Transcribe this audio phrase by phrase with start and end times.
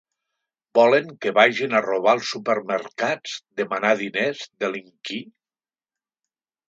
[0.77, 5.23] Volen que vagin a robar als supermercats, demanar diners, delinquir?